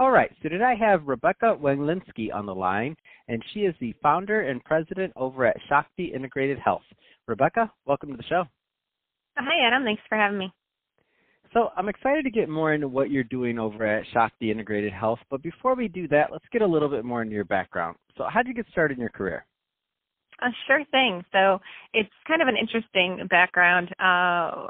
[0.00, 2.96] All right, so today I have Rebecca Weglinski on the line,
[3.28, 6.80] and she is the founder and president over at Shakti Integrated Health.
[7.28, 8.44] Rebecca, welcome to the show.
[9.36, 9.84] Hi, Adam.
[9.84, 10.50] Thanks for having me.
[11.52, 15.18] So I'm excited to get more into what you're doing over at Shakti Integrated Health,
[15.28, 17.98] but before we do that, let's get a little bit more into your background.
[18.16, 19.44] So how did you get started in your career?
[20.40, 21.22] Uh, sure thing.
[21.32, 21.60] So
[21.92, 23.90] it's kind of an interesting background.
[24.00, 24.68] Uh,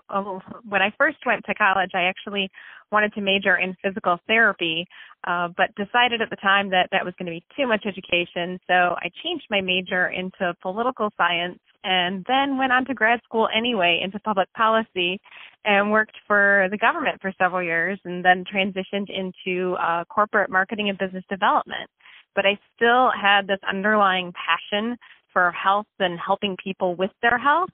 [0.69, 2.51] when I first went to college, I actually
[2.91, 4.85] wanted to major in physical therapy,
[5.29, 8.59] uh, but decided at the time that that was going to be too much education.
[8.67, 13.49] So I changed my major into political science and then went on to grad school
[13.57, 15.21] anyway into public policy
[15.65, 20.89] and worked for the government for several years and then transitioned into uh, corporate marketing
[20.89, 21.89] and business development.
[22.35, 24.97] But I still had this underlying passion
[25.33, 27.71] for health and helping people with their health.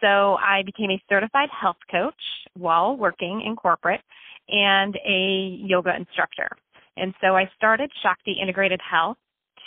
[0.00, 2.14] So I became a certified health coach
[2.54, 4.02] while working in corporate
[4.48, 6.48] and a yoga instructor.
[6.96, 9.16] And so I started Shakti Integrated Health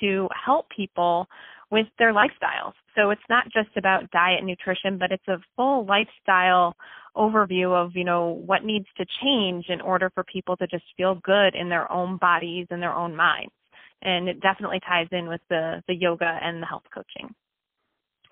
[0.01, 1.27] to help people
[1.71, 2.73] with their lifestyles.
[2.95, 6.75] So it's not just about diet and nutrition, but it's a full lifestyle
[7.15, 11.19] overview of, you know, what needs to change in order for people to just feel
[11.23, 13.51] good in their own bodies and their own minds
[14.01, 17.33] and it definitely ties in with the the yoga and the health coaching.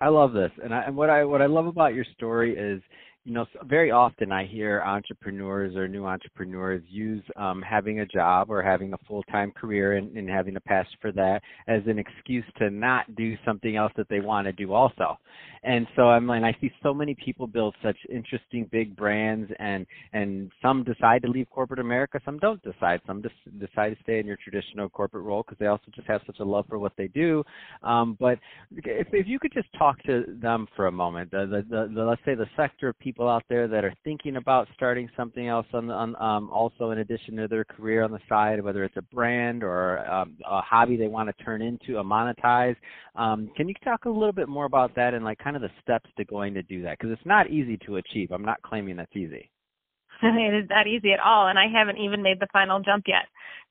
[0.00, 2.80] I love this, and, I, and what I what I love about your story is
[3.28, 8.50] you know, very often I hear entrepreneurs or new entrepreneurs use um, having a job
[8.50, 11.98] or having a full time career and, and, having a passion for that as an
[11.98, 15.18] excuse to not do something else that they want to do also.
[15.62, 19.86] And so I'm like, I see so many people build such interesting big brands, and
[20.12, 24.20] and some decide to leave corporate America, some don't decide, some just decide to stay
[24.20, 26.92] in your traditional corporate role because they also just have such a love for what
[26.96, 27.42] they do.
[27.82, 28.38] Um, but
[28.70, 32.04] if if you could just talk to them for a moment, the the, the, the
[32.04, 35.48] let's say the sector of people people out there that are thinking about starting something
[35.48, 38.96] else on, on um, also in addition to their career on the side, whether it's
[38.96, 42.76] a brand or um, a hobby they want to turn into, a monetize.
[43.16, 45.70] Um, can you talk a little bit more about that and like kind of the
[45.82, 46.96] steps to going to do that?
[46.96, 48.30] Because it's not easy to achieve.
[48.30, 49.50] I'm not claiming that's easy.
[50.22, 53.26] it is not easy at all, and I haven't even made the final jump yet.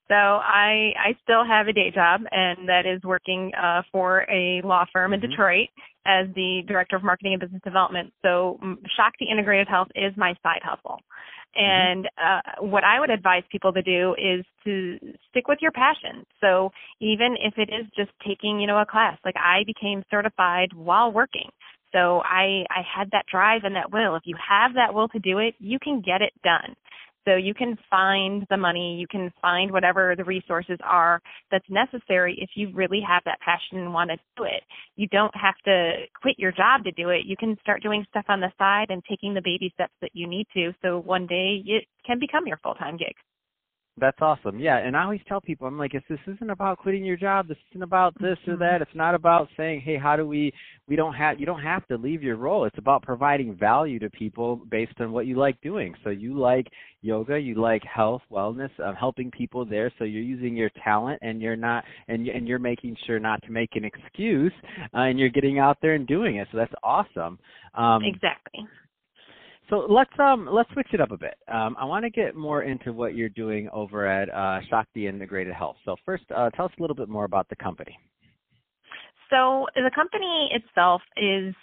[0.08, 4.62] So I I still have a day job, and that is working uh, for a
[4.64, 5.30] law firm in mm-hmm.
[5.30, 5.70] Detroit
[6.06, 8.14] as the director of marketing and business development.
[8.22, 8.58] So
[8.96, 11.00] Shakti Integrated Health is my side hustle.
[11.58, 11.64] Mm-hmm.
[11.64, 14.98] And uh, what I would advise people to do is to
[15.30, 16.26] stick with your passion.
[16.40, 20.70] So even if it is just taking, you know, a class, like I became certified
[20.74, 21.50] while working.
[21.94, 24.16] So I I had that drive and that will.
[24.16, 26.76] If you have that will to do it, you can get it done.
[27.28, 31.22] So you can find the money, you can find whatever the resources are
[31.52, 34.64] that's necessary if you really have that passion and want to do it.
[34.96, 37.26] You don't have to quit your job to do it.
[37.26, 40.26] You can start doing stuff on the side and taking the baby steps that you
[40.26, 43.14] need to so one day it can become your full-time gig.
[44.00, 44.60] That's awesome.
[44.60, 47.48] Yeah, and I always tell people, I'm like, if this isn't about quitting your job.
[47.48, 48.82] This isn't about this or that.
[48.82, 50.54] It's not about saying, hey, how do we?
[50.88, 51.40] We don't have.
[51.40, 52.66] You don't have to leave your role.
[52.66, 55.96] It's about providing value to people based on what you like doing.
[56.04, 56.68] So you like
[57.02, 59.92] yoga, you like health, wellness, uh, helping people there.
[59.98, 63.52] So you're using your talent, and you're not, and and you're making sure not to
[63.52, 64.54] make an excuse,
[64.94, 66.48] uh, and you're getting out there and doing it.
[66.52, 67.40] So that's awesome.
[67.74, 68.68] Um, exactly.
[69.70, 71.36] So let's um let's switch it up a bit.
[71.52, 75.54] Um, I want to get more into what you're doing over at uh, Shakti Integrated
[75.54, 75.76] Health.
[75.84, 77.98] So first, uh, tell us a little bit more about the company.
[79.30, 81.54] So the company itself is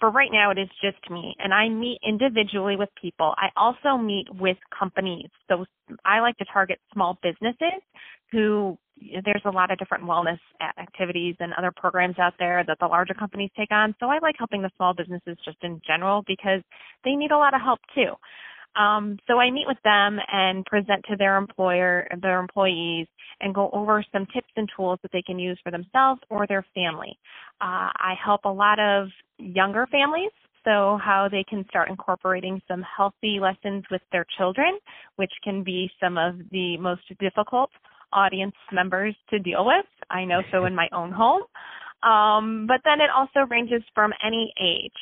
[0.00, 3.34] for right now it is just me and I meet individually with people.
[3.36, 5.28] I also meet with companies.
[5.48, 5.64] So
[6.04, 7.82] I like to target small businesses
[8.30, 8.78] who
[9.24, 10.38] there's a lot of different wellness
[10.78, 13.94] activities and other programs out there that the larger companies take on.
[14.00, 16.62] So I like helping the small businesses just in general because
[17.04, 18.14] they need a lot of help too.
[18.76, 23.06] Um, so I meet with them and present to their employer, their employees,
[23.40, 26.64] and go over some tips and tools that they can use for themselves or their
[26.74, 27.18] family.
[27.60, 30.30] Uh, I help a lot of younger families
[30.64, 34.78] so how they can start incorporating some healthy lessons with their children,
[35.16, 37.70] which can be some of the most difficult
[38.12, 39.86] audience members to deal with.
[40.10, 41.42] I know so in my own home.
[42.00, 44.92] Um, but then it also ranges from any age.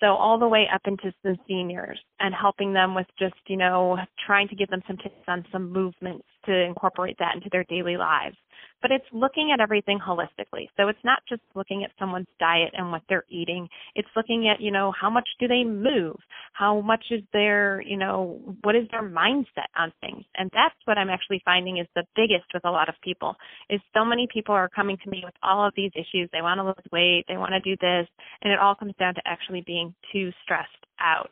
[0.00, 3.98] So all the way up into the seniors and helping them with just, you know,
[4.26, 7.96] trying to give them some tips on some movements to incorporate that into their daily
[7.96, 8.36] lives.
[8.82, 10.68] But it's looking at everything holistically.
[10.76, 13.68] So it's not just looking at someone's diet and what they're eating.
[13.94, 16.16] It's looking at, you know, how much do they move?
[16.52, 20.24] How much is their, you know, what is their mindset on things?
[20.36, 23.34] And that's what I'm actually finding is the biggest with a lot of people
[23.70, 26.28] is so many people are coming to me with all of these issues.
[26.32, 27.24] They want to lose weight.
[27.28, 28.06] They want to do this.
[28.42, 30.70] And it all comes down to actually being too stressed
[31.00, 31.30] out.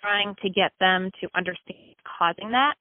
[0.00, 2.76] Trying to get them to understand causing that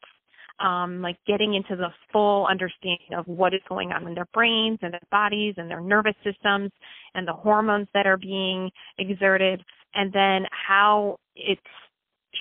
[0.59, 4.79] um, like getting into the full understanding of what is going on in their brains
[4.81, 6.71] and their bodies and their nervous systems
[7.15, 9.61] and the hormones that are being exerted,
[9.95, 11.61] and then how it's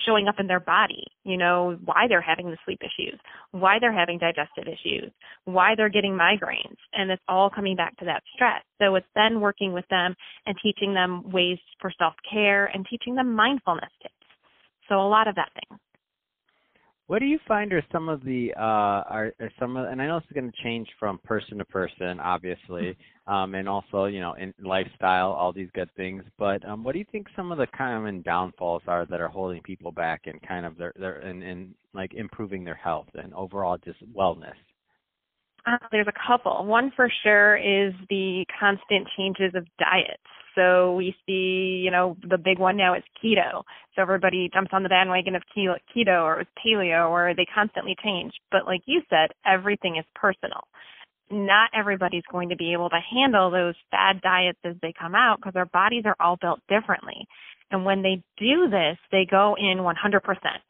[0.05, 3.19] showing up in their body, you know, why they're having the sleep issues,
[3.51, 5.11] why they're having digestive issues,
[5.45, 6.77] why they're getting migraines.
[6.93, 8.63] And it's all coming back to that stress.
[8.81, 13.15] So it's then working with them and teaching them ways for self care and teaching
[13.15, 14.13] them mindfulness tips.
[14.89, 15.79] So a lot of that thing.
[17.13, 20.07] What do you find are some of the uh, are, are some of, and I
[20.07, 24.19] know this is going to change from person to person, obviously, um, and also you
[24.19, 26.23] know in lifestyle, all these good things.
[26.39, 29.61] But um, what do you think some of the common downfalls are that are holding
[29.61, 33.77] people back and kind of their their and, and like improving their health and overall
[33.85, 34.57] just wellness?
[35.67, 36.65] Uh, there's a couple.
[36.65, 40.17] One for sure is the constant changes of diets.
[40.55, 43.63] So we see, you know, the big one now is keto.
[43.95, 48.33] So everybody jumps on the bandwagon of keto or paleo or they constantly change.
[48.51, 50.61] But like you said, everything is personal.
[51.31, 55.37] Not everybody's going to be able to handle those fad diets as they come out
[55.37, 57.27] because our bodies are all built differently.
[57.71, 59.95] And when they do this, they go in 100%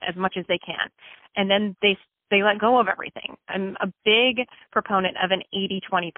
[0.08, 0.90] as much as they can.
[1.36, 1.98] And then they
[2.32, 3.36] they let go of everything.
[3.48, 6.12] I'm a big proponent of an 80-20%.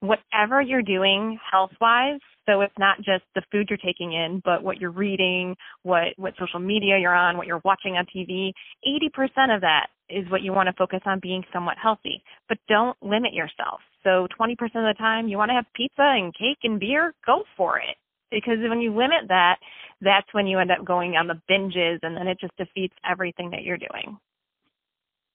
[0.00, 4.78] Whatever you're doing health-wise, so it's not just the food you're taking in, but what
[4.78, 8.52] you're reading, what what social media you're on, what you're watching on TV,
[8.86, 12.22] 80% of that is what you want to focus on being somewhat healthy.
[12.48, 13.80] But don't limit yourself.
[14.04, 17.42] So 20% of the time you want to have pizza and cake and beer, go
[17.56, 17.96] for it
[18.30, 19.56] because when you limit that,
[20.00, 23.50] that's when you end up going on the binges and then it just defeats everything
[23.50, 24.18] that you're doing.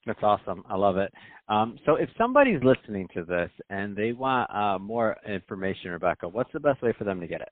[0.06, 0.64] That's awesome.
[0.70, 1.14] I love it.
[1.48, 6.52] Um, so, if somebody's listening to this and they want uh, more information, Rebecca, what's
[6.54, 7.50] the best way for them to get it?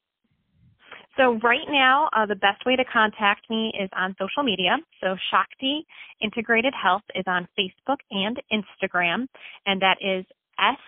[1.17, 4.77] So right now, uh, the best way to contact me is on social media.
[5.01, 5.85] So Shakti
[6.21, 9.27] Integrated Health is on Facebook and Instagram,
[9.65, 10.25] and that is
[10.57, 10.79] S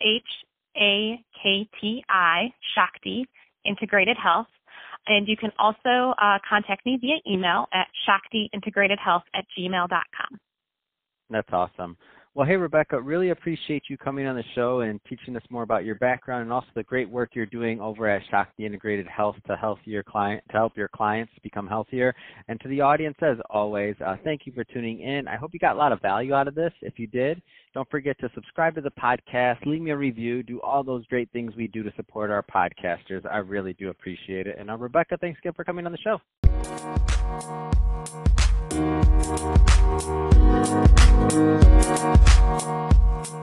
[0.00, 0.22] H
[0.76, 3.26] A K T I Shakti
[3.64, 4.46] Integrated Health.
[5.08, 10.38] And you can also uh, contact me via email at shaktiintegratedhealth at gmail.com.
[11.32, 11.96] That's awesome.
[12.34, 15.84] Well, hey, Rebecca, really appreciate you coming on the show and teaching us more about
[15.84, 19.54] your background and also the great work you're doing over at Shakti Integrated Health to
[19.54, 22.14] help your client to help your clients become healthier.
[22.48, 25.28] And to the audience, as always, uh, thank you for tuning in.
[25.28, 26.72] I hope you got a lot of value out of this.
[26.80, 27.42] If you did,
[27.74, 31.30] don't forget to subscribe to the podcast, leave me a review, do all those great
[31.32, 33.30] things we do to support our podcasters.
[33.30, 34.56] I really do appreciate it.
[34.58, 36.18] And uh, Rebecca, thanks again for coming on the show.
[38.72, 38.96] Thank
[43.36, 43.41] you.